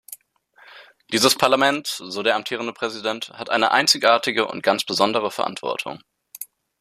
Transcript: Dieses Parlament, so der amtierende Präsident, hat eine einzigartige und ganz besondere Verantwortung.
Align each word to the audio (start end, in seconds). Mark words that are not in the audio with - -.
Dieses 1.11 1.35
Parlament, 1.37 1.85
so 1.85 2.23
der 2.23 2.35
amtierende 2.35 2.73
Präsident, 2.73 3.29
hat 3.35 3.51
eine 3.51 3.69
einzigartige 3.69 4.47
und 4.47 4.63
ganz 4.63 4.83
besondere 4.83 5.29
Verantwortung. 5.29 5.99